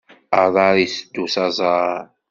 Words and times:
Aḍar 0.41 0.75
yetteddu 0.79 1.25
s 1.33 1.35
aẓar. 1.45 2.03